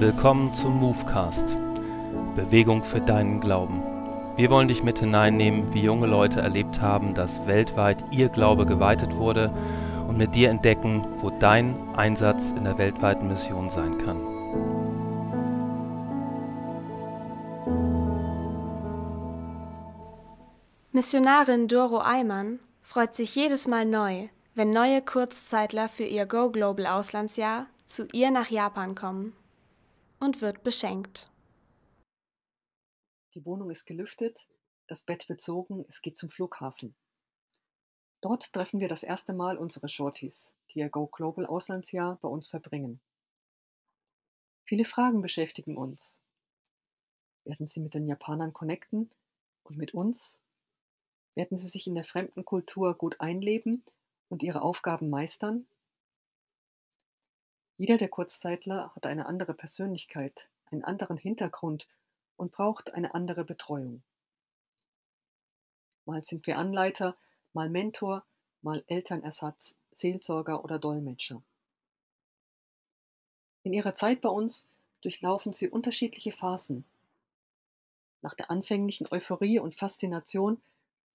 Willkommen 0.00 0.54
zum 0.54 0.80
Movecast. 0.80 1.58
Bewegung 2.34 2.82
für 2.84 3.02
deinen 3.02 3.38
Glauben. 3.38 3.82
Wir 4.34 4.48
wollen 4.48 4.66
dich 4.66 4.82
mit 4.82 5.00
hineinnehmen, 5.00 5.74
wie 5.74 5.82
junge 5.82 6.06
Leute 6.06 6.40
erlebt 6.40 6.80
haben, 6.80 7.12
dass 7.12 7.46
weltweit 7.46 8.02
ihr 8.10 8.30
Glaube 8.30 8.64
geweitet 8.64 9.14
wurde 9.14 9.52
und 10.08 10.16
mit 10.16 10.34
dir 10.34 10.48
entdecken, 10.48 11.06
wo 11.20 11.28
dein 11.28 11.76
Einsatz 11.94 12.52
in 12.52 12.64
der 12.64 12.78
weltweiten 12.78 13.28
Mission 13.28 13.68
sein 13.68 13.98
kann. 13.98 14.22
Missionarin 20.92 21.68
Doro 21.68 21.98
Eimann 21.98 22.58
freut 22.80 23.14
sich 23.14 23.34
jedes 23.34 23.68
Mal 23.68 23.84
neu, 23.84 24.28
wenn 24.54 24.70
neue 24.70 25.02
Kurzzeitler 25.02 25.90
für 25.90 26.04
ihr 26.04 26.24
Go 26.24 26.48
Global 26.48 26.86
Auslandsjahr 26.86 27.66
zu 27.84 28.06
ihr 28.12 28.30
nach 28.30 28.48
Japan 28.48 28.94
kommen 28.94 29.34
und 30.20 30.40
wird 30.40 30.62
beschenkt. 30.62 31.30
Die 33.34 33.44
Wohnung 33.44 33.70
ist 33.70 33.86
gelüftet, 33.86 34.46
das 34.86 35.02
Bett 35.02 35.26
bezogen, 35.26 35.84
es 35.88 36.02
geht 36.02 36.16
zum 36.16 36.30
Flughafen. 36.30 36.94
Dort 38.20 38.52
treffen 38.52 38.80
wir 38.80 38.88
das 38.88 39.02
erste 39.02 39.32
Mal 39.32 39.56
unsere 39.56 39.88
Shorties, 39.88 40.54
die 40.70 40.80
ihr 40.80 40.90
Go 40.90 41.06
Global 41.06 41.46
Auslandsjahr 41.46 42.18
bei 42.20 42.28
uns 42.28 42.48
verbringen. 42.48 43.00
Viele 44.64 44.84
Fragen 44.84 45.22
beschäftigen 45.22 45.76
uns. 45.76 46.22
Werden 47.44 47.66
sie 47.66 47.80
mit 47.80 47.94
den 47.94 48.06
Japanern 48.06 48.52
connecten 48.52 49.10
und 49.64 49.78
mit 49.78 49.94
uns? 49.94 50.40
Werden 51.34 51.56
sie 51.56 51.68
sich 51.68 51.86
in 51.86 51.94
der 51.94 52.04
fremden 52.04 52.44
Kultur 52.44 52.94
gut 52.94 53.20
einleben 53.20 53.82
und 54.28 54.42
ihre 54.42 54.62
Aufgaben 54.62 55.08
meistern? 55.08 55.66
Jeder 57.80 57.96
der 57.96 58.10
Kurzzeitler 58.10 58.94
hat 58.94 59.06
eine 59.06 59.24
andere 59.24 59.54
Persönlichkeit, 59.54 60.48
einen 60.70 60.84
anderen 60.84 61.16
Hintergrund 61.16 61.88
und 62.36 62.52
braucht 62.52 62.92
eine 62.92 63.14
andere 63.14 63.42
Betreuung. 63.42 64.02
Mal 66.04 66.22
sind 66.22 66.46
wir 66.46 66.58
Anleiter, 66.58 67.16
mal 67.54 67.70
Mentor, 67.70 68.22
mal 68.60 68.84
Elternersatz, 68.86 69.78
Seelsorger 69.92 70.62
oder 70.62 70.78
Dolmetscher. 70.78 71.42
In 73.62 73.72
ihrer 73.72 73.94
Zeit 73.94 74.20
bei 74.20 74.28
uns 74.28 74.68
durchlaufen 75.00 75.52
sie 75.52 75.70
unterschiedliche 75.70 76.32
Phasen. 76.32 76.84
Nach 78.20 78.34
der 78.34 78.50
anfänglichen 78.50 79.06
Euphorie 79.10 79.58
und 79.58 79.74
Faszination 79.74 80.60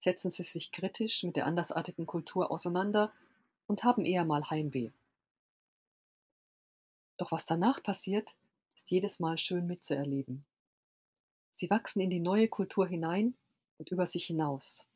setzen 0.00 0.32
sie 0.32 0.42
sich 0.42 0.72
kritisch 0.72 1.22
mit 1.22 1.36
der 1.36 1.46
andersartigen 1.46 2.06
Kultur 2.06 2.50
auseinander 2.50 3.12
und 3.68 3.84
haben 3.84 4.04
eher 4.04 4.24
mal 4.24 4.50
Heimweh. 4.50 4.90
Doch 7.16 7.32
was 7.32 7.46
danach 7.46 7.82
passiert, 7.82 8.34
ist 8.74 8.90
jedes 8.90 9.20
Mal 9.20 9.38
schön 9.38 9.66
mitzuerleben. 9.66 10.44
Sie 11.52 11.70
wachsen 11.70 12.00
in 12.00 12.10
die 12.10 12.20
neue 12.20 12.48
Kultur 12.48 12.86
hinein 12.86 13.34
und 13.78 13.90
über 13.90 14.06
sich 14.06 14.26
hinaus. 14.26 14.86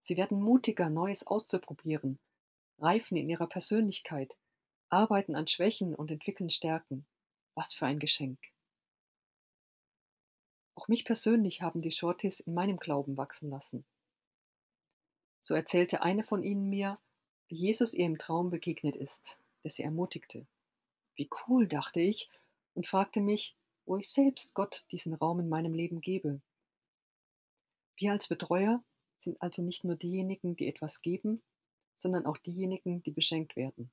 Sie 0.00 0.16
werden 0.16 0.40
mutiger, 0.40 0.88
Neues 0.88 1.26
auszuprobieren, 1.26 2.18
reifen 2.78 3.16
in 3.16 3.28
ihrer 3.28 3.46
Persönlichkeit, 3.46 4.34
arbeiten 4.88 5.34
an 5.34 5.46
Schwächen 5.46 5.94
und 5.94 6.10
entwickeln 6.10 6.50
Stärken. 6.50 7.06
Was 7.54 7.74
für 7.74 7.86
ein 7.86 7.98
Geschenk. 7.98 8.38
Auch 10.76 10.86
mich 10.86 11.04
persönlich 11.04 11.60
haben 11.60 11.82
die 11.82 11.90
Shorties 11.90 12.38
in 12.38 12.54
meinem 12.54 12.78
Glauben 12.78 13.16
wachsen 13.16 13.50
lassen. 13.50 13.84
So 15.40 15.54
erzählte 15.54 16.02
eine 16.02 16.22
von 16.22 16.44
ihnen 16.44 16.68
mir, 16.68 16.98
wie 17.48 17.56
Jesus 17.56 17.94
ihr 17.94 18.06
im 18.06 18.16
Traum 18.16 18.50
begegnet 18.50 18.94
ist, 18.94 19.38
der 19.64 19.72
sie 19.72 19.82
ermutigte. 19.82 20.46
Wie 21.18 21.28
cool, 21.48 21.66
dachte 21.66 22.00
ich 22.00 22.30
und 22.74 22.86
fragte 22.86 23.20
mich, 23.20 23.56
wo 23.84 23.96
ich 23.96 24.08
selbst 24.08 24.54
Gott 24.54 24.86
diesen 24.92 25.14
Raum 25.14 25.40
in 25.40 25.48
meinem 25.48 25.74
Leben 25.74 26.00
gebe. 26.00 26.40
Wir 27.96 28.12
als 28.12 28.28
Betreuer 28.28 28.84
sind 29.18 29.42
also 29.42 29.62
nicht 29.62 29.82
nur 29.82 29.96
diejenigen, 29.96 30.54
die 30.54 30.68
etwas 30.68 31.02
geben, 31.02 31.42
sondern 31.96 32.24
auch 32.24 32.36
diejenigen, 32.36 33.02
die 33.02 33.10
beschenkt 33.10 33.56
werden. 33.56 33.90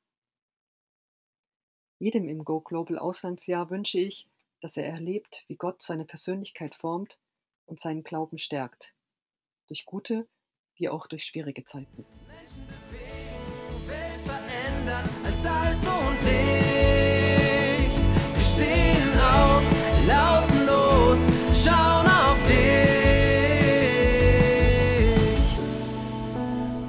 Jedem 1.97 2.29
im 2.29 2.45
Go 2.45 2.61
Global 2.61 2.99
Auslandsjahr 2.99 3.71
wünsche 3.71 3.97
ich, 3.97 4.27
dass 4.61 4.77
er 4.77 4.85
erlebt, 4.85 5.45
wie 5.47 5.55
Gott 5.55 5.81
seine 5.81 6.05
Persönlichkeit 6.05 6.75
formt 6.75 7.19
und 7.65 7.79
seinen 7.79 8.03
Glauben 8.03 8.37
stärkt. 8.37 8.93
Durch 9.67 9.85
gute 9.85 10.27
wie 10.75 10.89
auch 10.89 11.07
durch 11.07 11.23
schwierige 11.23 11.63
Zeiten. 11.63 12.05
Menschen 12.27 12.67
bewegen, 12.67 13.87
Welt 13.87 14.21
verändern, 14.21 15.09
als 15.23 15.41
Salz 15.41 15.94